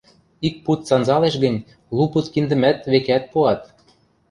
[0.47, 1.63] Ик пуд санзалеш гӹнь
[1.95, 3.61] лу пуд киндӹмӓт, векӓт, пуат.